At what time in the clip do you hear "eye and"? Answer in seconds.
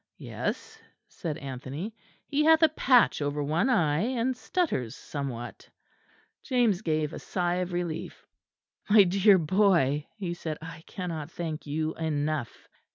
3.69-4.35